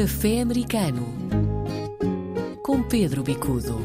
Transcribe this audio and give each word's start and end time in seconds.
Café 0.00 0.40
Americano 0.40 1.06
com 2.62 2.82
Pedro 2.82 3.22
Bicudo. 3.22 3.76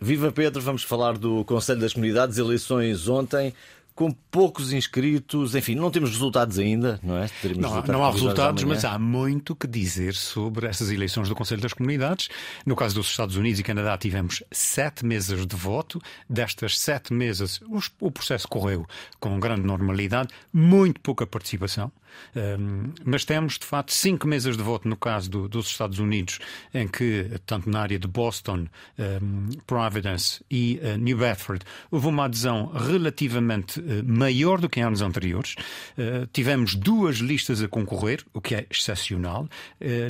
Viva 0.00 0.30
Pedro, 0.30 0.62
vamos 0.62 0.84
falar 0.84 1.18
do 1.18 1.44
Conselho 1.44 1.80
das 1.80 1.92
Comunidades, 1.92 2.38
eleições 2.38 3.08
ontem 3.08 3.52
com 3.94 4.10
poucos 4.10 4.72
inscritos, 4.72 5.54
enfim, 5.54 5.76
não 5.76 5.90
temos 5.90 6.10
resultados 6.10 6.58
ainda, 6.58 6.98
não 7.02 7.16
é? 7.16 7.28
Teremos 7.40 7.62
não, 7.62 7.68
resultados 7.70 7.94
não 7.94 8.04
há 8.04 8.10
resultados, 8.10 8.64
mas 8.64 8.84
há 8.84 8.98
muito 8.98 9.54
que 9.54 9.68
dizer 9.68 10.14
sobre 10.14 10.66
essas 10.66 10.90
eleições 10.90 11.28
do 11.28 11.34
Conselho 11.34 11.62
das 11.62 11.72
Comunidades. 11.72 12.28
No 12.66 12.74
caso 12.74 12.96
dos 12.96 13.08
Estados 13.08 13.36
Unidos 13.36 13.60
e 13.60 13.62
Canadá, 13.62 13.96
tivemos 13.96 14.42
sete 14.50 15.06
mesas 15.06 15.46
de 15.46 15.54
voto. 15.54 16.02
Destas 16.28 16.78
sete 16.78 17.12
mesas, 17.12 17.60
o 18.00 18.10
processo 18.10 18.48
correu 18.48 18.84
com 19.20 19.38
grande 19.38 19.62
normalidade, 19.62 20.30
muito 20.52 21.00
pouca 21.00 21.24
participação. 21.24 21.92
Um, 22.34 22.92
mas 23.04 23.24
temos, 23.24 23.58
de 23.58 23.64
facto, 23.64 23.92
cinco 23.92 24.26
mesas 24.26 24.56
de 24.56 24.62
voto 24.62 24.88
no 24.88 24.96
caso 24.96 25.30
do, 25.30 25.48
dos 25.48 25.66
Estados 25.66 25.98
Unidos, 25.98 26.38
em 26.72 26.88
que, 26.88 27.30
tanto 27.46 27.68
na 27.70 27.80
área 27.80 27.98
de 27.98 28.08
Boston, 28.08 28.66
um, 28.98 29.48
Providence 29.66 30.44
e 30.50 30.80
uh, 30.82 30.96
New 30.98 31.18
Bedford, 31.18 31.64
houve 31.90 32.06
uma 32.06 32.24
adesão 32.24 32.66
relativamente 32.66 33.80
uh, 33.80 33.84
maior 34.04 34.60
do 34.60 34.68
que 34.68 34.80
em 34.80 34.82
anos 34.82 35.02
anteriores. 35.02 35.54
Uh, 35.96 36.26
tivemos 36.32 36.74
duas 36.74 37.16
listas 37.16 37.62
a 37.62 37.68
concorrer, 37.68 38.24
o 38.32 38.40
que 38.40 38.54
é 38.54 38.66
excepcional. 38.70 39.48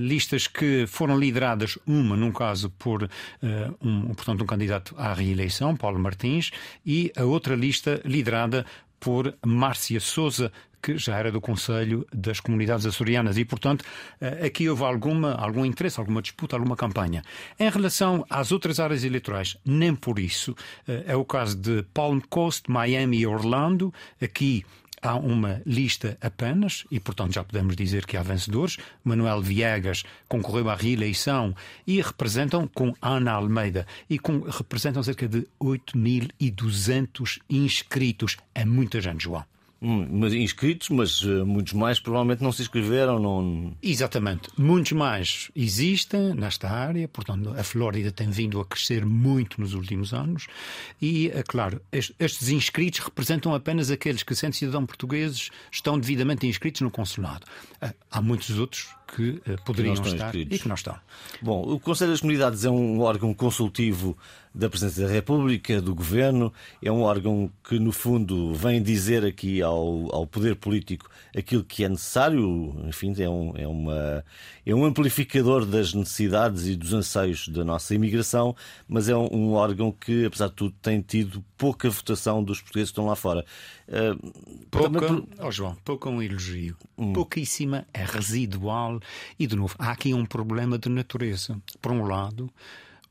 listas 0.01 0.47
que 0.47 0.87
foram 0.87 1.19
lideradas, 1.19 1.79
uma, 1.87 2.17
num 2.17 2.33
caso, 2.33 2.71
por 2.71 3.09
um, 3.83 4.15
portanto, 4.15 4.43
um 4.43 4.47
candidato 4.47 4.95
à 4.97 5.13
reeleição, 5.13 5.77
Paulo 5.77 5.99
Martins, 5.99 6.51
e 6.85 7.13
a 7.17 7.25
outra 7.25 7.55
lista 7.55 8.01
liderada 8.05 8.65
por 9.01 9.35
Márcia 9.45 10.01
Souza, 10.01 10.51
que 10.85 10.99
já 10.99 11.17
era 11.17 11.33
do 11.33 11.41
Conselho 11.41 12.07
das 12.13 12.41
Comunidades 12.41 12.85
Açorianas 12.85 13.39
e, 13.39 13.45
portanto, 13.47 13.83
eh, 14.21 14.45
aqui 14.45 14.69
houve 14.69 14.85
alguma, 14.85 15.33
algum 15.33 15.65
interesse, 15.65 15.99
alguma 15.99 16.21
disputa, 16.21 16.57
alguma 16.57 16.77
campanha. 16.77 17.23
Em 17.59 17.71
relação 17.71 18.27
às 18.29 18.53
outras 18.53 18.79
áreas 18.79 19.03
eleitorais, 19.03 19.57
nem 19.65 19.95
por 19.95 20.19
isso. 20.19 20.55
Eh, 20.87 21.05
é 21.07 21.17
o 21.17 21.25
caso 21.25 21.57
de 21.57 21.83
Palm 21.95 22.21
Coast, 22.29 22.71
Miami 22.71 23.21
e 23.21 23.27
Orlando. 23.27 23.95
Aqui 24.21 24.63
há 25.01 25.15
uma 25.15 25.63
lista 25.65 26.19
apenas, 26.21 26.85
e 26.91 27.01
portanto 27.01 27.33
já 27.33 27.43
podemos 27.43 27.75
dizer 27.75 28.05
que 28.05 28.19
há 28.19 28.23
vencedores. 28.23 28.77
Manuel 29.03 29.41
Viegas 29.41 30.03
concorreu 30.29 30.69
à 30.69 30.75
reeleição 30.75 31.55
e 31.87 31.99
representam 32.03 32.69
com 32.69 32.93
Ana 33.01 33.33
Almeida 33.33 33.87
e 34.11 34.19
com, 34.19 34.41
representam 34.41 35.03
cerca 35.03 35.27
de 35.27 35.49
8.200 35.59 37.41
inscritos. 37.49 38.37
É 38.55 38.67
muita 38.67 39.01
gente, 39.01 39.25
João. 39.25 39.47
Inscritos, 39.85 40.89
mas 40.89 41.23
uh, 41.23 41.45
muitos 41.45 41.75
mais 41.75 42.01
provavelmente 42.01 42.43
não 42.43 42.51
se 42.51 42.63
inscreveram. 42.63 43.19
Não... 43.19 43.77
Exatamente. 43.83 44.49
Muitos 44.57 44.93
mais 44.93 45.51
existem 45.55 46.35
nesta 46.35 46.71
área, 46.71 47.07
portanto, 47.07 47.51
a 47.51 47.63
Flórida 47.63 48.11
tem 48.11 48.31
vindo 48.31 48.61
a 48.61 48.65
crescer 48.65 49.05
muito 49.05 49.61
nos 49.61 49.75
últimos 49.75 50.15
anos. 50.15 50.47
E, 51.01 51.29
é 51.29 51.43
claro, 51.43 51.81
estes 51.93 52.49
inscritos 52.49 53.01
representam 53.01 53.55
apenas 53.55 53.91
aqueles 53.91 54.23
que, 54.23 54.35
sendo 54.35 54.55
cidadãos 54.55 54.87
portugueses, 54.87 55.51
estão 55.71 55.99
devidamente 55.99 56.47
inscritos 56.47 56.81
no 56.81 56.91
consulado. 56.91 57.45
Uh, 57.83 57.93
há 58.11 58.23
muitos 58.23 58.59
outros 58.59 58.89
que 59.07 59.43
uh, 59.47 59.63
poderiam 59.65 59.95
que 59.95 60.09
estar 60.09 60.27
inscritos. 60.27 60.59
e 60.59 60.63
que 60.63 60.69
não 60.69 60.75
estão. 60.75 60.97
Bom, 61.41 61.63
o 61.63 61.81
Conselho 61.81 62.11
das 62.11 62.21
Comunidades 62.21 62.65
é 62.65 62.71
um 62.71 63.01
órgão 63.01 63.33
consultivo 63.35 64.17
da 64.55 64.71
Presidência 64.71 65.07
da 65.07 65.13
República, 65.13 65.83
do 65.83 65.95
Governo. 65.95 66.53
É 66.81 66.91
um 66.91 67.03
órgão 67.03 67.51
que, 67.69 67.79
no 67.79 67.91
fundo, 67.91 68.55
vem 68.55 68.81
dizer 68.81 69.25
aqui 69.25 69.61
ao, 69.61 70.15
ao 70.15 70.27
poder 70.27 70.55
político 70.55 71.11
aquilo 71.37 71.65
que 71.65 71.85
é 71.85 71.89
necessário. 71.89 72.75
Enfim, 72.87 73.13
é 73.19 73.29
um, 73.29 73.53
é, 73.57 73.67
uma, 73.67 74.25
é 74.65 74.75
um 74.75 74.85
amplificador 74.85 75.67
das 75.67 75.93
necessidades 75.93 76.67
e 76.67 76.77
dos 76.77 76.93
anseios 76.93 77.49
da 77.49 77.65
nossa 77.65 77.95
imigração, 77.95 78.55
mas 78.87 79.09
é 79.09 79.17
um, 79.17 79.29
um 79.33 79.53
órgão 79.55 79.91
que, 79.91 80.25
apesar 80.25 80.49
de 80.49 80.55
tudo, 80.55 80.75
tem 80.81 81.01
tido 81.01 81.45
pouca 81.59 81.91
votação 81.91 82.43
dos 82.45 82.61
portugueses 82.61 82.91
que 82.91 82.93
estão 82.93 83.07
lá 83.07 83.17
fora. 83.17 83.45
Uh, 83.89 84.33
pouca, 84.71 85.01
também... 85.01 85.29
oh 85.41 85.51
João, 85.51 85.77
pouca 85.85 86.09
um 86.09 86.23
elogio. 86.23 86.77
Hum. 86.97 87.13
Pouquíssima, 87.13 87.87
é 87.93 88.05
residual. 88.05 88.94
E, 89.39 89.47
de 89.47 89.57
novo, 89.57 89.75
há 89.79 89.91
aqui 89.91 90.13
um 90.15 90.27
problema 90.27 90.79
de 90.79 90.89
natureza. 90.89 91.61
Por 91.81 91.93
um 91.93 92.05
lado, 92.05 92.51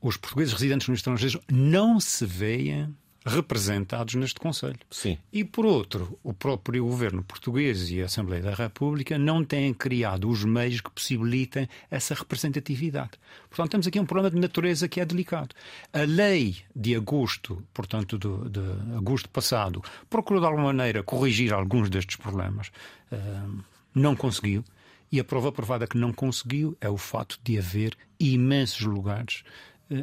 os 0.00 0.16
portugueses 0.16 0.52
residentes 0.52 0.88
no 0.88 0.94
estrangeiro 0.94 1.40
não 1.50 1.98
se 1.98 2.26
veem 2.26 2.94
representados 3.24 4.14
neste 4.14 4.38
Conselho. 4.38 4.78
Sim. 4.90 5.16
E, 5.32 5.42
por 5.44 5.64
outro, 5.64 6.18
o 6.22 6.34
próprio 6.34 6.84
governo 6.84 7.22
português 7.22 7.90
e 7.90 8.02
a 8.02 8.04
Assembleia 8.04 8.42
da 8.42 8.54
República 8.54 9.18
não 9.18 9.42
têm 9.42 9.72
criado 9.72 10.28
os 10.28 10.44
meios 10.44 10.80
que 10.80 10.90
possibilitem 10.90 11.66
essa 11.90 12.14
representatividade. 12.14 13.12
Portanto, 13.48 13.70
temos 13.70 13.86
aqui 13.86 13.98
um 13.98 14.04
problema 14.04 14.30
de 14.30 14.38
natureza 14.38 14.88
que 14.88 15.00
é 15.00 15.06
delicado. 15.06 15.54
A 15.92 16.00
lei 16.00 16.56
de 16.76 16.94
agosto, 16.94 17.62
portanto, 17.72 18.18
de, 18.18 18.50
de 18.50 18.96
agosto 18.96 19.28
passado, 19.30 19.82
procurou 20.10 20.40
de 20.40 20.46
alguma 20.46 20.66
maneira 20.66 21.02
corrigir 21.02 21.52
alguns 21.54 21.88
destes 21.88 22.16
problemas. 22.16 22.70
Uh, 23.10 23.64
não 23.94 24.14
conseguiu. 24.14 24.62
E 25.10 25.20
a 25.20 25.24
prova 25.24 25.52
provada 25.52 25.86
que 25.86 25.98
não 25.98 26.12
conseguiu 26.12 26.76
é 26.80 26.88
o 26.88 26.96
fato 26.96 27.38
de 27.42 27.58
haver 27.58 27.96
imensos 28.18 28.80
lugares 28.80 29.44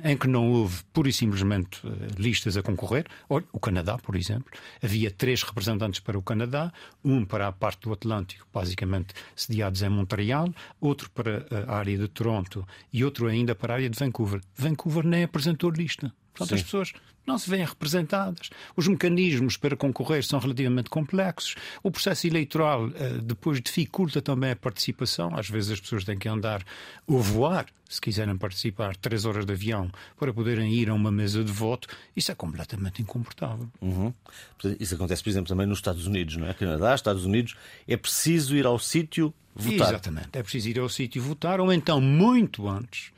em 0.03 0.15
que 0.15 0.27
não 0.27 0.51
houve 0.51 0.83
pura 0.93 1.09
e 1.09 1.13
simplesmente 1.13 1.81
eh, 1.85 1.89
listas 2.17 2.55
a 2.55 2.61
concorrer. 2.61 3.05
Olha, 3.27 3.45
o 3.51 3.59
Canadá, 3.59 3.97
por 3.97 4.15
exemplo, 4.15 4.51
havia 4.81 5.09
três 5.09 5.41
representantes 5.43 5.99
para 5.99 6.17
o 6.17 6.21
Canadá, 6.21 6.71
um 7.03 7.25
para 7.25 7.47
a 7.47 7.51
parte 7.51 7.81
do 7.81 7.93
Atlântico, 7.93 8.47
basicamente 8.53 9.13
sediados 9.35 9.81
em 9.81 9.89
Montreal, 9.89 10.53
outro 10.79 11.09
para 11.09 11.45
a 11.67 11.75
área 11.75 11.97
de 11.97 12.07
Toronto 12.07 12.65
e 12.93 13.03
outro 13.03 13.27
ainda 13.27 13.55
para 13.55 13.73
a 13.73 13.77
área 13.77 13.89
de 13.89 13.97
Vancouver. 13.97 14.41
Vancouver 14.55 15.05
nem 15.05 15.23
apresentou 15.23 15.71
lista. 15.71 16.13
Portanto, 16.33 16.49
Sim. 16.49 16.55
as 16.55 16.63
pessoas 16.63 16.93
não 17.31 17.37
se 17.37 17.49
veem 17.49 17.65
representadas. 17.65 18.49
Os 18.75 18.87
mecanismos 18.87 19.55
para 19.55 19.75
concorrer 19.75 20.23
são 20.23 20.39
relativamente 20.39 20.89
complexos. 20.89 21.55
O 21.81 21.89
processo 21.89 22.27
eleitoral 22.27 22.89
eh, 22.95 23.19
depois 23.23 23.61
dificulta 23.61 24.21
também 24.21 24.51
a 24.51 24.55
participação. 24.55 25.35
Às 25.35 25.49
vezes 25.49 25.71
as 25.71 25.79
pessoas 25.79 26.03
têm 26.03 26.17
que 26.17 26.27
andar 26.27 26.63
ou 27.07 27.19
voar, 27.19 27.65
se 27.89 28.01
quiserem 28.01 28.37
participar, 28.37 28.95
três 28.97 29.25
horas 29.25 29.45
de 29.45 29.53
avião 29.53 29.89
para 30.19 30.33
poderem 30.33 30.73
ir 30.73 30.89
a 30.89 30.93
uma 30.93 31.11
mesa 31.11 31.43
de 31.43 31.51
voto. 31.51 31.87
Isso 32.15 32.31
é 32.31 32.35
completamente 32.35 33.01
incomportável. 33.01 33.69
Uhum. 33.81 34.13
Isso 34.79 34.95
acontece, 34.95 35.23
por 35.23 35.29
exemplo, 35.29 35.47
também 35.47 35.65
nos 35.65 35.77
Estados 35.77 36.05
Unidos, 36.05 36.35
não 36.35 36.47
é? 36.47 36.53
Canadá, 36.53 36.93
Estados 36.93 37.25
Unidos, 37.25 37.55
é 37.87 37.95
preciso 37.95 38.55
ir 38.55 38.65
ao 38.65 38.77
sítio 38.77 39.33
votar. 39.55 39.89
Exatamente, 39.89 40.29
é 40.33 40.43
preciso 40.43 40.69
ir 40.69 40.79
ao 40.79 40.89
sítio 40.89 41.21
votar, 41.21 41.59
ou 41.59 41.71
então, 41.71 41.99
muito 41.99 42.67
antes, 42.67 43.11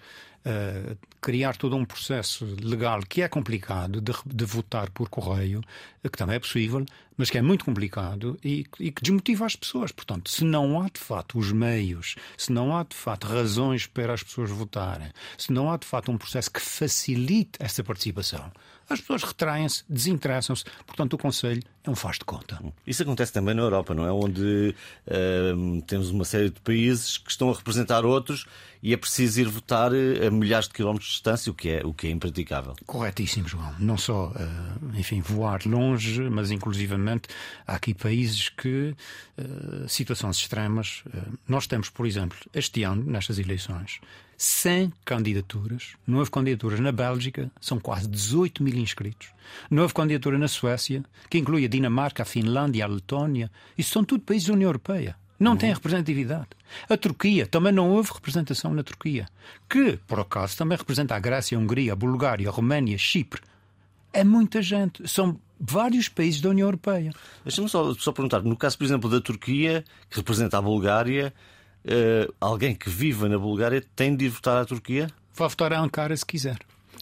uh, 0.45 0.97
criar 1.21 1.55
todo 1.55 1.75
um 1.75 1.85
processo 1.85 2.45
legal 2.61 3.01
que 3.01 3.21
é 3.21 3.27
complicado 3.27 4.01
de, 4.01 4.13
de, 4.25 4.45
votar 4.45 4.89
por 4.91 5.09
correio, 5.09 5.61
que 6.03 6.17
também 6.17 6.35
é 6.35 6.39
possível, 6.39 6.85
mas 7.15 7.29
que 7.29 7.37
é 7.37 7.41
muito 7.41 7.63
complicado 7.65 8.37
e, 8.43 8.65
e, 8.79 8.91
que 8.91 9.01
desmotiva 9.01 9.45
as 9.45 9.55
pessoas. 9.55 9.91
Portanto, 9.91 10.29
se 10.29 10.43
não 10.43 10.81
há 10.81 10.89
de 10.89 10.99
fato 10.99 11.37
os 11.37 11.51
meios, 11.51 12.15
se 12.37 12.51
não 12.51 12.75
há 12.75 12.83
de 12.83 12.95
fato 12.95 13.27
razões 13.27 13.87
para 13.87 14.13
as 14.13 14.23
pessoas 14.23 14.49
votarem, 14.49 15.11
se 15.37 15.51
não 15.51 15.71
há 15.71 15.77
de 15.77 15.87
fato 15.87 16.11
um 16.11 16.17
processo 16.17 16.51
que 16.51 16.59
facilite 16.59 17.51
essa 17.59 17.83
participação, 17.83 18.51
as 18.89 18.99
pessoas 18.99 19.23
retraem-se, 19.23 19.83
desinteressam-se. 19.89 20.63
Portanto, 20.85 21.13
o 21.13 21.17
Conselho 21.17 21.61
é 21.83 21.89
um 21.89 21.95
faz 21.95 22.17
de 22.17 22.25
conta. 22.25 22.59
Isso 22.85 23.03
acontece 23.03 23.33
também 23.33 23.53
na 23.53 23.61
Europa, 23.61 23.93
não 23.93 24.05
é? 24.05 24.11
Onde 24.11 24.75
uh, 25.07 25.81
temos 25.83 26.09
uma 26.09 26.25
série 26.25 26.49
de 26.49 26.59
países 26.61 27.17
que 27.17 27.31
estão 27.31 27.49
a 27.49 27.53
representar 27.53 28.05
outros 28.05 28.45
e 28.81 28.93
é 28.93 28.97
preciso 28.97 29.41
ir 29.41 29.47
votar 29.47 29.91
a 29.93 30.29
milhares 30.29 30.67
de 30.67 30.73
quilómetros 30.73 31.07
de 31.07 31.13
distância, 31.13 31.51
o 31.51 31.55
que 31.55 31.69
é, 31.69 31.85
o 31.85 31.93
que 31.93 32.07
é 32.07 32.09
impraticável. 32.09 32.75
Corretíssimo, 32.85 33.47
João. 33.47 33.73
Não 33.79 33.97
só, 33.97 34.27
uh, 34.27 34.97
enfim, 34.97 35.21
voar 35.21 35.61
longe, 35.65 36.21
mas 36.29 36.51
inclusivamente 36.51 37.29
há 37.65 37.75
aqui 37.75 37.93
países 37.93 38.49
que, 38.49 38.95
uh, 39.37 39.87
situações 39.87 40.37
extremas, 40.37 41.03
nós 41.47 41.67
temos, 41.67 41.89
por 41.89 42.05
exemplo, 42.05 42.37
este 42.53 42.83
ano, 42.83 43.03
nestas 43.03 43.39
eleições, 43.39 43.99
100 44.43 44.91
candidaturas. 45.05 45.93
Não 46.05 46.19
houve 46.19 46.29
candidaturas 46.29 46.77
na 46.81 46.91
Bélgica, 46.91 47.49
são 47.61 47.79
quase 47.79 48.09
18 48.09 48.61
mil 48.61 48.75
inscritos. 48.75 49.29
Não 49.71 49.83
houve 49.83 49.93
candidatura 49.93 50.37
na 50.37 50.49
Suécia, 50.49 51.01
que 51.29 51.37
inclui 51.37 51.63
a 51.63 51.69
Dinamarca, 51.69 52.23
a 52.23 52.25
Finlândia, 52.25 52.83
a 52.83 52.87
Letónia. 52.87 53.49
Isso 53.77 53.91
são 53.91 54.03
tudo 54.03 54.23
países 54.25 54.49
da 54.49 54.53
União 54.53 54.67
Europeia. 54.67 55.15
Não 55.39 55.51
uhum. 55.51 55.57
tem 55.57 55.73
representatividade. 55.73 56.49
A 56.89 56.97
Turquia, 56.97 57.47
também 57.47 57.71
não 57.71 57.89
houve 57.89 58.11
representação 58.13 58.73
na 58.73 58.83
Turquia, 58.83 59.27
que, 59.69 59.97
por 60.05 60.19
acaso, 60.19 60.57
também 60.57 60.77
representa 60.77 61.15
a 61.15 61.19
Grécia, 61.19 61.57
a 61.57 61.61
Hungria, 61.61 61.93
a 61.93 61.95
Bulgária, 61.95 62.49
a 62.49 62.51
Roménia, 62.51 62.97
Chipre. 62.97 63.41
É 64.11 64.25
muita 64.25 64.61
gente. 64.61 65.07
São 65.07 65.39
vários 65.57 66.09
países 66.09 66.41
da 66.41 66.49
União 66.49 66.67
Europeia. 66.67 67.11
Deixa-me 67.45 67.69
só, 67.69 67.93
só 67.93 68.11
perguntar, 68.11 68.41
no 68.41 68.57
caso, 68.57 68.77
por 68.77 68.83
exemplo, 68.83 69.09
da 69.09 69.21
Turquia, 69.21 69.85
que 70.09 70.17
representa 70.17 70.57
a 70.57 70.61
Bulgária, 70.61 71.33
uh, 71.85 72.33
alguém 72.39 72.75
que 72.75 72.89
viva 72.89 73.27
na 73.27 73.37
Bulgária 73.37 73.83
tem 73.95 74.15
de 74.15 74.25
ir 74.25 74.29
votar 74.29 74.57
à 74.57 74.65
Turquia? 74.65 75.07
Vai 75.33 75.49
votar 75.49 75.73
a 75.73 75.79
Ankara 75.79 76.15
se 76.15 76.25
quiser. 76.25 76.59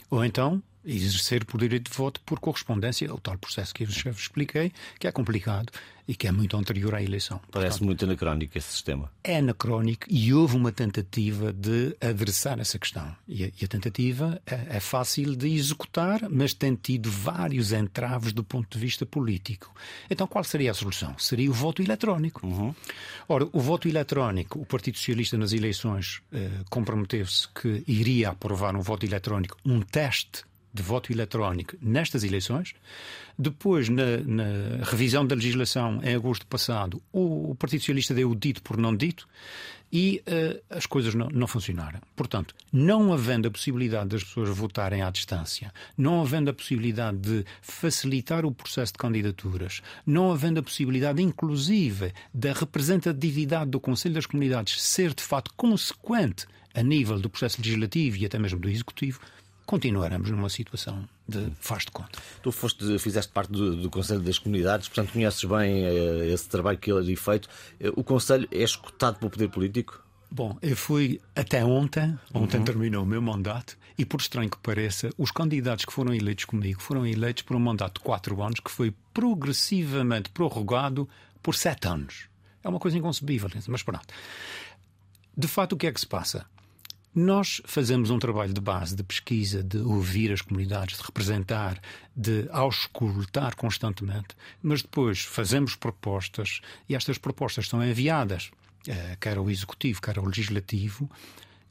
Ou 0.10 0.24
então 0.24 0.62
exercer 0.86 1.46
por 1.46 1.60
direito 1.60 1.92
de 1.92 1.98
voto 1.98 2.20
por 2.22 2.40
correspondência, 2.40 3.14
o 3.14 3.20
tal 3.20 3.38
processo 3.38 3.74
que 3.74 3.84
eu 3.84 3.88
já 3.88 4.12
vos 4.12 4.22
expliquei, 4.22 4.72
que 5.00 5.08
é 5.08 5.12
complicado 5.12 5.72
e 6.08 6.16
que 6.16 6.28
é 6.28 6.32
muito 6.32 6.58
anterior 6.58 6.96
à 6.96 7.02
eleição. 7.02 7.40
Parece 7.52 7.80
Portanto, 7.80 7.86
muito 7.86 8.06
anacrónico 8.06 8.58
esse 8.58 8.68
sistema. 8.68 9.12
É 9.24 9.38
anacrónico 9.38 10.06
e 10.10 10.34
houve 10.34 10.58
uma 10.58 10.72
tentativa 10.72 11.54
de 11.54 11.96
adressar 12.02 12.60
essa 12.60 12.78
questão. 12.78 13.16
E 13.28 13.46
a, 13.46 13.48
e 13.48 13.64
a 13.64 13.68
tentativa 13.68 14.42
é, 14.46 14.78
é, 14.78 14.80
fácil 14.80 15.36
de 15.36 15.48
executar, 15.48 16.28
mas 16.30 16.54
tem 16.54 16.76
tido 16.76 17.10
vários 17.10 17.72
entraves 17.72 18.34
do 18.34 18.44
ponto 18.44 18.78
de 18.78 18.84
vista 18.84 19.06
político. 19.06 19.74
Então 20.10 20.28
qual 20.28 20.44
seria 20.44 20.72
a 20.72 20.74
solução? 20.74 21.18
Seria 21.18 21.50
o 21.50 21.54
voto 21.54 21.82
eletrónico. 21.82 22.46
Uhum. 22.46 22.76
Ora, 23.30 23.48
o 23.54 23.60
voto 23.60 23.88
eletrónico, 23.88 24.60
o 24.60 24.66
Partido 24.66 24.98
Socialista 24.98 25.38
nas 25.38 25.54
eleições 25.54 26.22
eh, 26.34 26.50
comprometeu-se 26.70 27.48
que 27.50 27.84
iria 27.88 28.30
aprovar 28.30 28.76
um 28.76 28.82
voto 28.82 29.06
eletrónico, 29.06 29.58
um 29.66 29.82
teste 29.82 30.44
de 30.74 30.82
voto 30.82 31.12
eletrónico 31.12 31.76
nestas 31.82 32.24
eleições. 32.24 32.74
Depois, 33.38 33.90
na, 33.90 34.18
na, 34.26 34.84
revisão 34.84 35.26
da 35.26 35.36
legislação 35.36 36.00
em 36.04 36.16
agosto 36.16 36.46
passado, 36.46 37.02
o, 37.12 37.56
Partido 37.56 37.82
Socialista 37.82 38.14
deu 38.14 38.32
o 38.32 38.36
dito 38.36 38.62
por 38.62 38.78
não 38.78 38.96
dito 38.96 39.28
e 39.92 40.24
uh, 40.28 40.62
as 40.70 40.86
coisas 40.86 41.14
não, 41.14 41.28
não, 41.30 41.48
funcionaram. 41.48 42.00
Portanto, 42.16 42.56
não 42.72 43.12
havendo 43.12 43.48
a 43.48 43.52
possibilidade 43.52 44.10
das 44.10 44.24
pessoas 44.24 44.50
votarem 44.50 45.02
à 45.02 45.10
distância, 45.10 45.74
não 45.98 46.22
havendo 46.22 46.50
a 46.50 46.54
possibilidade 46.54 47.18
de 47.18 47.46
facilitar 47.62 48.46
o 48.46 48.52
processo 48.54 48.94
de 48.94 49.00
candidaturas, 49.00 49.82
não 50.06 50.32
havendo 50.32 50.60
a 50.60 50.64
possibilidade, 50.64 51.22
inclusive, 51.22 52.14
da 52.34 52.54
representatividade 52.54 53.70
do 53.70 53.80
Conselho 53.80 54.16
das 54.16 54.26
Comunidades 54.26 54.82
ser 54.82 55.14
de 55.14 55.24
facto 55.24 55.54
consequente 55.58 56.46
a 56.74 56.82
nível 56.82 57.20
do 57.20 57.30
processo 57.30 57.58
legislativo 57.60 58.18
e 58.18 58.26
até 58.26 58.40
mesmo 58.40 58.60
do 58.60 58.70
executivo, 58.70 59.20
continuaremos 59.66 60.30
numa 60.30 60.50
situação 60.50 61.08
de 61.28 61.52
faz 61.60 61.86
de 61.86 61.92
conta. 61.92 62.20
Tu 62.42 62.52
foste, 62.52 63.00
fizeste 63.00 63.32
parte 63.32 63.52
do, 63.52 63.76
do, 63.76 63.90
Conselho 63.90 64.22
das 64.22 64.38
Comunidades, 64.38 64.88
portanto 64.88 65.14
conheces 65.14 65.44
bem 65.44 65.86
uh, 65.86 66.24
esse 66.24 66.48
trabalho 66.50 66.78
que 66.78 66.92
ele 66.92 67.00
ali 67.00 67.16
feito. 67.16 67.48
Uh, 67.80 67.94
o 67.96 68.04
Conselho 68.04 68.48
é 68.52 68.64
escutado 68.64 69.20
pelo 69.20 69.32
poder 69.32 69.50
político? 69.50 70.04
Bom, 70.30 70.58
eu 70.62 70.78
fui 70.78 71.20
até 71.36 71.64
ontem, 71.64 72.18
ontem 72.34 72.58
uhum. 72.58 72.64
terminou 72.64 73.04
o 73.04 73.06
meu 73.06 73.22
mandato, 73.22 73.78
e 73.98 74.06
por 74.06 74.22
estranho 74.22 74.50
que 74.50 74.58
pareça, 74.58 75.10
os 75.18 75.30
candidatos 75.30 75.84
que 75.84 75.92
foram 75.92 76.14
eleitos 76.14 76.46
comigo 76.46 76.82
foram 76.82 77.06
eleitos 77.06 77.44
por 77.44 77.56
um 77.56 77.60
mandato 77.60 77.96
de 77.96 78.06
quatro 78.06 78.42
anos 78.42 78.60
que 78.62 78.72
foi 78.72 78.94
progressivamente 79.14 80.30
prorrogado 80.30 81.08
por 81.44 81.54
sete 81.54 81.88
anos. 81.88 82.30
É 82.64 82.70
uma 82.70 82.80
coisa 82.80 82.98
inconcebível, 82.98 83.50
mas 83.68 83.84
pronto. 83.84 84.08
De 85.36 85.48
fato, 85.48 85.74
o 85.74 85.78
que 85.78 85.88
é 85.88 85.92
que 85.92 86.00
se 86.00 86.08
passa? 86.08 86.46
Nós 87.14 87.62
fazemos 87.66 88.10
um 88.10 88.18
trabalho 88.18 88.54
de 88.54 88.62
base, 88.62 88.96
de 88.96 89.04
pesquisa, 89.04 89.62
de 89.62 89.78
ouvir 89.78 90.32
as 90.32 90.42
comunidades, 90.42 90.98
de 90.98 91.04
representar, 91.04 91.82
de 92.16 92.48
auscultar 92.52 93.56
constantemente, 93.56 94.36
mas 94.64 94.82
depois 94.82 95.20
fazemos 95.22 95.76
propostas 95.76 96.62
e 96.88 96.96
estas 96.96 97.18
propostas 97.18 97.68
são 97.68 97.84
enviadas, 97.84 98.50
eh, 98.88 99.18
quer 99.20 99.38
ao 99.38 99.50
Executivo, 99.50 100.02
quer 100.02 100.18
ao 100.18 100.26
Legislativo, 100.26 101.10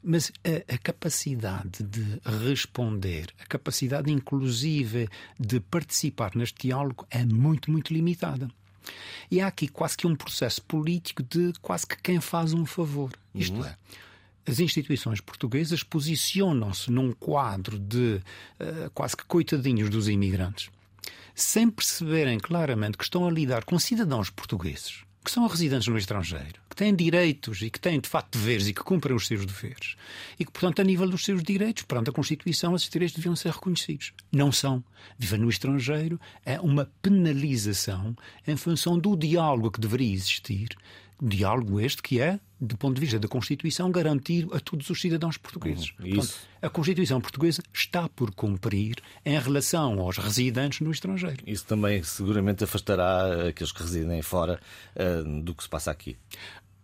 mas 0.03 0.31
a, 0.43 0.73
a, 0.75 0.77
capacidade 0.77 1.83
de 1.83 2.21
responder, 2.23 3.33
a 3.39 3.45
capacidade 3.45 4.11
inclusive 4.11 5.09
de 5.39 5.59
participar 5.59 6.35
neste 6.35 6.67
diálogo 6.67 7.05
é 7.09 7.25
muito, 7.25 7.71
muito 7.71 7.91
limitada. 7.91 8.47
E 9.29 9.41
há 9.41 9.47
aqui 9.47 9.67
quase 9.67 9.97
que 9.97 10.07
um 10.07 10.15
processo 10.15 10.61
político 10.63 11.23
de 11.23 11.53
quase 11.61 11.85
que 11.85 11.97
quem 11.97 12.19
faz 12.19 12.53
um 12.53 12.65
favor. 12.65 13.11
Isto 13.33 13.57
uhum. 13.57 13.65
é, 13.65 13.77
as 14.45 14.59
instituições 14.59 15.21
portuguesas 15.21 15.83
posicionam-se 15.83 16.91
num 16.91 17.11
quadro 17.11 17.77
de 17.77 18.21
uh, 18.59 18.89
quase 18.93 19.15
que 19.15 19.25
coitadinhos 19.25 19.89
dos 19.89 20.07
imigrantes, 20.07 20.69
sem 21.35 21.69
perceberem 21.69 22.39
claramente 22.39 22.97
que 22.97 23.03
estão 23.03 23.27
a 23.27 23.31
lidar 23.31 23.63
com 23.63 23.77
cidadãos 23.79 24.29
portugueses 24.29 25.03
que 25.23 25.29
são 25.29 25.45
residentes 25.45 25.87
no 25.87 25.97
estrangeiro, 25.97 26.59
que 26.67 26.75
têm 26.75 26.95
direitos 26.95 27.61
e 27.61 27.69
que 27.69 27.79
têm 27.79 27.99
de 27.99 28.09
facto 28.09 28.37
deveres 28.37 28.67
e 28.67 28.73
que 28.73 28.83
cumprem 28.83 29.15
os 29.15 29.27
seus 29.27 29.45
deveres. 29.45 29.95
E 30.39 30.43
que, 30.43 30.51
portanto, 30.51 30.81
a 30.81 30.83
nível 30.83 31.07
dos 31.07 31.23
seus 31.23 31.43
direitos, 31.43 31.83
perante 31.83 32.09
a 32.09 32.13
Constituição, 32.13 32.75
esses 32.75 32.89
direitos 32.89 33.15
deviam 33.15 33.35
ser 33.35 33.51
reconhecidos. 33.51 34.13
Não 34.31 34.51
são. 34.51 34.83
Vivem 35.17 35.41
no 35.41 35.49
estrangeiro 35.49 36.19
é 36.43 36.59
uma 36.59 36.89
penalização 37.01 38.15
em 38.47 38.55
função 38.55 38.97
do 38.97 39.15
diálogo 39.15 39.71
que 39.71 39.79
deveria 39.79 40.11
existir 40.11 40.69
diálogo 41.21 41.79
este 41.79 42.01
que 42.01 42.19
é, 42.19 42.39
do 42.59 42.77
ponto 42.77 42.95
de 42.95 43.01
vista 43.01 43.19
da 43.19 43.27
Constituição, 43.27 43.91
garantido 43.91 44.53
a 44.55 44.59
todos 44.59 44.89
os 44.89 44.99
cidadãos 44.99 45.37
portugueses. 45.37 45.93
Uhum, 45.99 46.15
Portanto, 46.15 46.35
a 46.61 46.69
Constituição 46.69 47.21
portuguesa 47.21 47.61
está 47.73 48.09
por 48.09 48.31
cumprir 48.33 48.97
em 49.25 49.39
relação 49.39 49.99
aos 49.99 50.17
residentes 50.17 50.79
no 50.79 50.91
estrangeiro. 50.91 51.43
Isso 51.45 51.65
também 51.65 52.03
seguramente 52.03 52.63
afastará 52.63 53.49
aqueles 53.49 53.71
que 53.71 53.81
residem 53.81 54.21
fora 54.21 54.59
uh, 54.95 55.41
do 55.41 55.53
que 55.53 55.63
se 55.63 55.69
passa 55.69 55.91
aqui. 55.91 56.17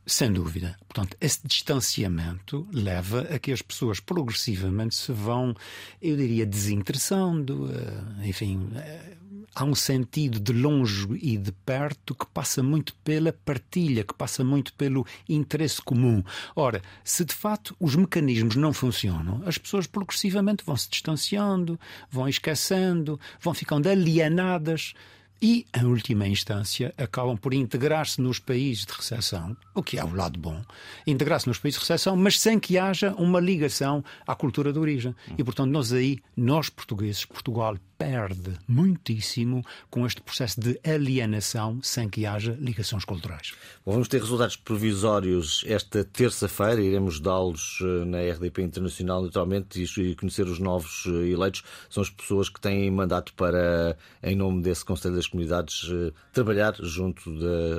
Sem 0.08 0.32
dúvida. 0.32 0.78
Portanto, 0.88 1.18
esse 1.20 1.46
distanciamento 1.46 2.66
leva 2.72 3.24
a 3.24 3.38
que 3.38 3.52
as 3.52 3.62
pessoas 3.62 4.00
progressivamente 4.00 4.96
se 4.96 5.12
vão, 5.12 5.54
eu 6.02 6.16
diria, 6.16 6.46
desinteressando, 6.46 7.70
eh, 7.70 8.30
enfim, 8.30 8.70
eh, 8.74 9.18
há 9.58 9.64
um 9.64 9.74
sentido 9.74 10.40
de 10.40 10.54
longe 10.54 11.08
e 11.20 11.36
de 11.36 11.52
perto 11.52 12.14
que 12.14 12.28
passa 12.28 12.62
muito 12.62 12.94
pela 13.04 13.34
partilha, 13.34 14.04
que 14.04 14.14
passa 14.14 14.44
muito 14.44 14.72
pelo 14.74 15.04
interesse 15.28 15.82
comum. 15.82 16.24
Ora, 16.56 16.80
se 17.04 17.26
de 17.26 17.34
facto 17.34 17.76
os 17.80 17.96
mecanismos 17.96 18.56
não 18.56 18.72
funcionam, 18.72 19.42
as 19.48 19.58
pessoas 19.58 19.88
progressivamente 19.88 20.64
vão 20.64 20.78
se 20.78 20.88
distanciando, 20.88 21.80
vão 22.08 22.30
esquecendo, 22.30 23.20
vão 23.42 23.52
ficando 23.52 23.90
alienadas 23.90 24.94
e, 25.42 25.66
em 25.76 25.86
última 25.86 26.28
instância, 26.28 26.94
acabam 26.98 27.38
por 27.38 27.54
integrar-se 27.54 28.20
nos 28.22 28.40
países 28.40 28.86
de 28.86 28.94
recessão, 28.94 29.56
o 29.76 29.84
que 29.84 29.98
é 29.98 30.04
o 30.04 30.16
lado 30.16 30.40
bom, 30.40 30.62
integrar-se 31.06 31.48
nos 31.48 31.60
países 31.60 31.80
de 31.80 31.86
recessão, 31.86 32.16
mas 32.16 32.40
sem 32.40 32.60
que 32.60 32.78
haja 32.78 33.14
uma 33.14 33.40
ligação 33.40 34.04
à 34.26 34.36
cultura 34.36 34.74
de 34.74 34.80
origem. 34.80 35.16
E, 35.38 35.44
portanto, 35.44 35.70
nós 35.72 35.94
aí, 35.94 36.20
nós 36.36 36.70
portugueses, 36.70 37.26
Portugal 37.26 37.78
perde 37.98 38.54
muitíssimo 38.68 39.66
com 39.90 40.06
este 40.06 40.22
processo 40.22 40.60
de 40.60 40.80
alienação 40.84 41.80
sem 41.82 42.08
que 42.08 42.26
haja 42.26 42.56
ligações 42.60 43.04
culturais. 43.04 43.54
Bom, 43.86 43.94
vamos 43.94 44.08
ter 44.08 44.22
resultados 44.22 44.56
provisórios 44.56 45.64
esta 45.66 46.04
terça-feira, 46.04 46.82
iremos 46.82 47.20
dá-los 47.20 47.80
eh, 47.82 48.06
na 48.06 48.20
RDP 48.20 48.62
Internacional, 48.62 49.24
naturalmente, 49.24 49.82
e 49.82 50.16
conhecer 50.16 50.46
os 50.46 50.60
novos 50.60 51.06
eh, 51.08 51.30
eleitos. 51.30 51.64
São 51.90 52.04
as 52.04 52.10
pessoas 52.10 52.50
que 52.50 52.62
têm 52.62 52.92
mandato 52.92 53.34
para, 53.34 53.98
em 54.22 54.36
nome 54.36 54.62
desse 54.62 54.86
Conselho 54.86 55.16
das 55.16 55.27
Comunidades, 55.28 55.90
eh, 55.92 56.12
trabalhar 56.34 56.74
junto 56.80 57.30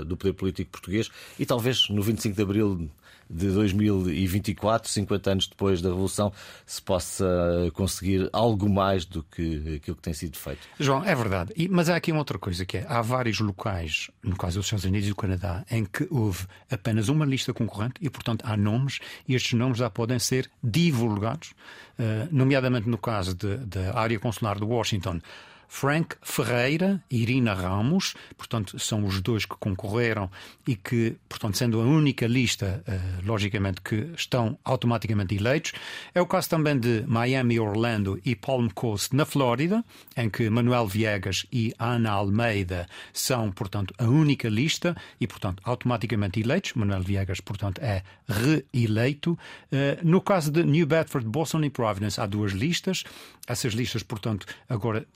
do 0.04 0.16
poder 0.16 0.32
político 0.32 0.70
português 0.70 1.10
e 1.38 1.46
talvez 1.46 1.88
no 1.88 2.02
25 2.02 2.36
de 2.36 2.42
Abril 2.42 2.90
de 3.30 3.50
2024, 3.50 4.90
50 4.90 5.30
anos 5.30 5.46
depois 5.46 5.82
da 5.82 5.90
Revolução, 5.90 6.32
se 6.64 6.80
possa 6.80 7.26
conseguir 7.74 8.28
algo 8.32 8.68
mais 8.68 9.04
do 9.04 9.22
que 9.22 9.76
aquilo 9.76 9.96
que 9.96 10.02
tem 10.02 10.14
sido 10.14 10.36
feito. 10.36 10.66
João, 10.80 11.04
é 11.04 11.14
verdade. 11.14 11.52
E, 11.56 11.68
mas 11.68 11.88
há 11.88 11.96
aqui 11.96 12.10
uma 12.10 12.20
outra 12.20 12.38
coisa 12.38 12.64
que 12.64 12.78
é: 12.78 12.86
há 12.88 13.02
vários 13.02 13.38
locais, 13.40 14.10
no 14.22 14.36
caso 14.36 14.58
dos 14.58 14.66
Estados 14.66 14.84
Unidos 14.84 15.06
e 15.06 15.10
do 15.10 15.16
Canadá, 15.16 15.64
em 15.70 15.84
que 15.84 16.06
houve 16.10 16.46
apenas 16.70 17.08
uma 17.08 17.26
lista 17.26 17.52
concorrente 17.52 17.94
e, 18.00 18.08
portanto, 18.08 18.44
há 18.46 18.56
nomes 18.56 18.98
e 19.26 19.34
estes 19.34 19.52
nomes 19.52 19.78
já 19.78 19.90
podem 19.90 20.18
ser 20.18 20.50
divulgados, 20.62 21.50
uh, 21.98 22.28
nomeadamente 22.30 22.88
no 22.88 22.98
caso 22.98 23.34
da 23.34 23.98
área 23.98 24.18
consular 24.18 24.58
de 24.58 24.64
Washington. 24.64 25.20
Frank 25.68 26.16
Ferreira 26.22 27.00
e 27.10 27.22
Irina 27.22 27.52
Ramos, 27.52 28.14
portanto, 28.36 28.78
são 28.78 29.04
os 29.04 29.20
dois 29.20 29.44
que 29.44 29.54
concorreram 29.56 30.30
e 30.66 30.74
que, 30.74 31.16
portanto, 31.28 31.58
sendo 31.58 31.80
a 31.80 31.84
única 31.84 32.26
lista, 32.26 32.82
uh, 32.88 33.26
logicamente, 33.26 33.82
que 33.82 34.10
estão 34.16 34.58
automaticamente 34.64 35.36
eleitos. 35.36 35.72
É 36.14 36.20
o 36.20 36.26
caso 36.26 36.48
também 36.48 36.78
de 36.78 37.04
Miami, 37.06 37.60
Orlando 37.60 38.20
e 38.24 38.34
Palm 38.34 38.68
Coast, 38.74 39.14
na 39.14 39.26
Flórida, 39.26 39.84
em 40.16 40.30
que 40.30 40.48
Manuel 40.48 40.86
Viegas 40.88 41.46
e 41.52 41.74
Ana 41.78 42.10
Almeida 42.12 42.88
são, 43.12 43.52
portanto, 43.52 43.94
a 43.98 44.04
única 44.04 44.48
lista 44.48 44.96
e, 45.20 45.26
portanto, 45.26 45.62
automaticamente 45.64 46.40
eleitos. 46.40 46.72
Manuel 46.74 47.02
Viegas, 47.02 47.40
portanto, 47.40 47.80
é 47.82 48.02
reeleito. 48.26 49.32
Uh, 49.70 49.98
no 50.02 50.20
caso 50.22 50.50
de 50.50 50.64
New 50.64 50.86
Bedford, 50.86 51.28
Boston 51.28 51.62
e 51.64 51.70
Providence, 51.70 52.18
há 52.18 52.26
duas 52.26 52.52
listas. 52.52 53.04
Essas 53.46 53.74
listas, 53.74 54.02
portanto, 54.02 54.46
agora 54.68 55.06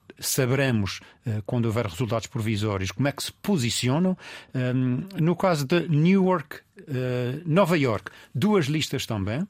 saberemos, 0.42 1.00
eh, 1.24 1.40
quando 1.46 1.66
houver 1.66 1.86
resultados 1.86 2.26
provisórios, 2.26 2.90
como 2.90 3.06
é 3.06 3.12
que 3.12 3.22
se 3.22 3.32
posicionam. 3.32 4.16
Ehm, 4.52 5.06
no 5.20 5.36
caso 5.36 5.64
de 5.64 5.88
Newark, 5.88 6.60
Uh, 6.78 7.42
Nova 7.44 7.76
York, 7.76 8.10
duas 8.34 8.66
listas 8.66 9.04
também. 9.04 9.40
Uh, 9.40 9.48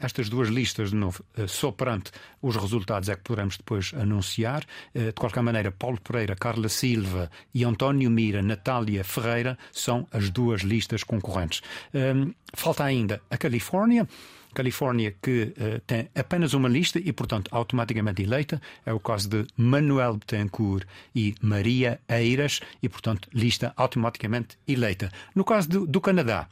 estas 0.00 0.28
duas 0.28 0.48
listas, 0.48 0.90
de 0.90 0.96
novo, 0.96 1.24
uh, 1.38 1.48
só 1.48 1.72
perante 1.72 2.12
os 2.42 2.54
resultados 2.54 3.08
é 3.08 3.16
que 3.16 3.22
poderemos 3.22 3.56
depois 3.56 3.92
anunciar. 3.94 4.64
de 4.94 5.12
qualquer 5.12 5.42
maneira, 5.42 5.70
Paulo 5.70 6.00
Pereira, 6.00 6.36
Carla 6.36 6.68
Silva 6.68 7.30
e 7.54 7.64
António 7.64 8.10
Mira, 8.10 8.42
Natália 8.42 9.04
Ferreira 9.04 9.58
são 9.72 10.06
as 10.12 10.30
duas 10.30 10.62
listas 10.62 11.02
concorrentes. 11.02 11.62
Falta 12.54 12.84
ainda 12.84 13.20
a 13.30 13.36
Califórnia. 13.36 14.06
Califórnia, 14.54 15.14
que 15.22 15.54
uh, 15.56 15.80
tem 15.86 16.08
apenas 16.14 16.54
uma 16.54 16.68
lista 16.68 16.98
e, 16.98 17.12
portanto, 17.12 17.48
automaticamente 17.52 18.22
eleita. 18.22 18.60
É 18.84 18.92
o 18.92 19.00
caso 19.00 19.28
de 19.28 19.46
Manuel 19.56 20.14
Betancourt 20.14 20.86
e 21.14 21.34
Maria 21.40 22.00
Eiras, 22.08 22.60
e, 22.82 22.88
portanto, 22.88 23.28
lista 23.32 23.72
automaticamente 23.76 24.58
eleita. 24.66 25.10
No 25.34 25.44
caso 25.44 25.68
do, 25.68 25.86
do 25.86 26.00
Canadá, 26.00 26.48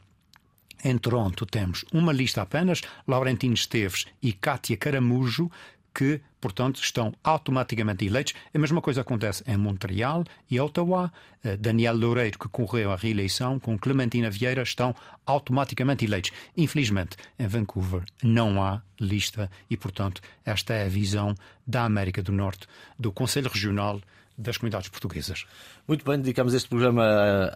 em 0.83 0.97
Toronto 0.97 1.45
temos 1.45 1.85
uma 1.93 2.11
lista 2.11 2.41
apenas, 2.41 2.81
Laurentino 3.07 3.53
Esteves 3.53 4.05
e 4.21 4.33
Cátia 4.33 4.77
Caramujo, 4.77 5.49
que, 5.93 6.21
portanto, 6.39 6.79
estão 6.81 7.13
automaticamente 7.23 8.05
eleitos. 8.05 8.33
A 8.53 8.59
mesma 8.59 8.81
coisa 8.81 9.01
acontece 9.01 9.43
em 9.47 9.57
Montreal 9.57 10.23
e 10.49 10.59
Ottawa. 10.59 11.11
Eh, 11.43 11.57
Daniel 11.57 11.95
Loureiro, 11.95 12.37
que 12.37 12.47
concorreu 12.47 12.91
à 12.91 12.95
reeleição, 12.95 13.59
com 13.59 13.77
Clementina 13.77 14.29
Vieira, 14.29 14.61
estão 14.61 14.95
automaticamente 15.25 16.05
eleitos. 16.05 16.31
Infelizmente, 16.55 17.17
em 17.37 17.47
Vancouver 17.47 18.03
não 18.23 18.63
há 18.63 18.81
lista 18.99 19.49
e, 19.69 19.75
portanto, 19.75 20.21
esta 20.45 20.73
é 20.73 20.85
a 20.85 20.89
visão 20.89 21.35
da 21.65 21.83
América 21.83 22.21
do 22.21 22.31
Norte, 22.31 22.67
do 22.97 23.11
Conselho 23.11 23.49
Regional 23.49 23.99
das 24.39 24.57
Comunidades 24.57 24.89
Portuguesas. 24.89 25.45
Muito 25.87 26.05
bem, 26.05 26.17
dedicamos 26.17 26.53
este 26.53 26.69
programa 26.69 27.03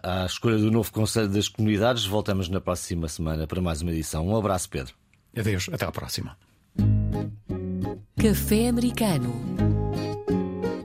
à, 0.02 0.22
à 0.22 0.26
escolha 0.26 0.58
do 0.58 0.70
novo 0.70 0.92
Conselho 0.92 1.28
das 1.28 1.48
Comunidades. 1.48 2.04
Voltamos 2.04 2.48
na 2.48 2.60
próxima 2.60 3.08
semana 3.08 3.46
para 3.46 3.60
mais 3.60 3.80
uma 3.80 3.90
edição. 3.90 4.28
Um 4.28 4.36
abraço, 4.36 4.68
Pedro. 4.68 4.94
Adeus, 5.36 5.68
até 5.72 5.84
à 5.84 5.90
próxima. 5.90 6.36
Café 8.20 8.68
Americano 8.68 9.32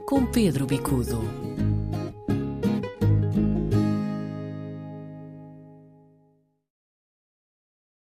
com 0.06 0.26
Pedro 0.26 0.66
Bicudo. 0.66 1.49